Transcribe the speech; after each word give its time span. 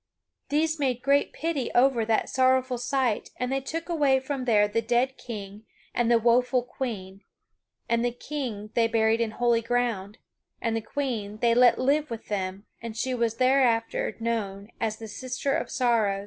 These 0.49 0.79
made 0.79 1.03
great 1.03 1.31
pity 1.31 1.69
over 1.75 2.03
that 2.05 2.27
sorrowful 2.27 2.79
sight, 2.79 3.29
and 3.37 3.51
they 3.51 3.61
took 3.61 3.87
away 3.87 4.19
from 4.19 4.45
there 4.45 4.67
the 4.67 4.81
dead 4.81 5.15
King 5.15 5.63
and 5.93 6.09
the 6.09 6.17
woeful 6.17 6.63
Queen, 6.63 7.21
and 7.87 8.03
the 8.03 8.09
King 8.11 8.71
they 8.73 8.87
buried 8.87 9.21
in 9.21 9.29
holy 9.29 9.61
ground, 9.61 10.17
and 10.59 10.75
the 10.75 10.81
Queen 10.81 11.37
they 11.37 11.53
let 11.53 11.77
live 11.77 12.09
with 12.09 12.29
them 12.29 12.65
and 12.81 12.97
she 12.97 13.13
was 13.13 13.35
thereafter 13.37 14.17
known 14.19 14.71
as 14.81 14.97
the 14.97 15.07
"Sister 15.07 15.55
of 15.55 15.69
Sorrows." 15.69 16.19